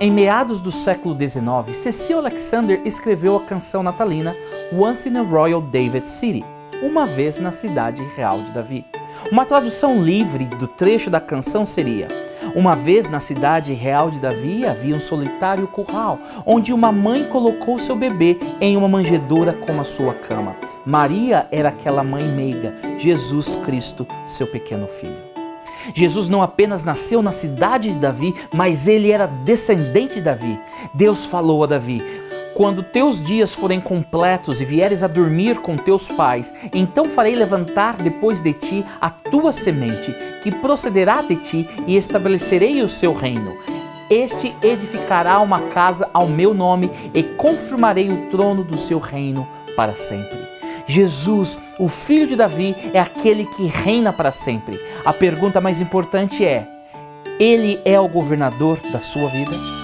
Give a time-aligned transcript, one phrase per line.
[0.00, 4.34] Em meados do século XIX, Cecil Alexander escreveu a canção natalina
[4.72, 6.44] Once in a Royal David City,
[6.82, 8.84] uma vez na cidade real de Davi.
[9.30, 12.08] Uma tradução livre do trecho da canção seria:
[12.56, 17.78] Uma vez na cidade real de Davi havia um solitário curral, onde uma mãe colocou
[17.78, 20.56] seu bebê em uma manjedoura como a sua cama.
[20.84, 25.33] Maria era aquela mãe meiga, Jesus Cristo, seu pequeno filho.
[25.92, 30.58] Jesus não apenas nasceu na cidade de Davi, mas ele era descendente de Davi.
[30.94, 32.02] Deus falou a Davi:
[32.54, 37.96] quando teus dias forem completos e vieres a dormir com teus pais, então farei levantar
[37.96, 43.52] depois de ti a tua semente, que procederá de ti, e estabelecerei o seu reino.
[44.08, 49.96] Este edificará uma casa ao meu nome e confirmarei o trono do seu reino para
[49.96, 50.43] sempre.
[50.86, 54.78] Jesus, o filho de Davi, é aquele que reina para sempre.
[55.04, 56.66] A pergunta mais importante é:
[57.38, 59.83] ele é o governador da sua vida?